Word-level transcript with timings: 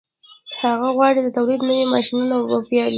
هغه 0.63 0.87
غواړي 0.95 1.19
د 1.23 1.29
تولید 1.37 1.61
نوي 1.69 1.85
ماشینونه 1.93 2.35
وپېري 2.39 2.89